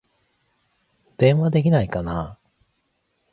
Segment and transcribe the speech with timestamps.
[1.17, 2.39] 電話できないかな